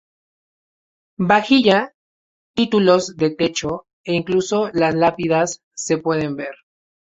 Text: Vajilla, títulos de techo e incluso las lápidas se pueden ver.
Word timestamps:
Vajilla, 1.29 1.93
títulos 2.55 3.15
de 3.17 3.29
techo 3.35 3.85
e 4.03 4.13
incluso 4.15 4.71
las 4.73 4.95
lápidas 4.95 5.61
se 5.75 5.99
pueden 5.99 6.35
ver. 6.35 6.55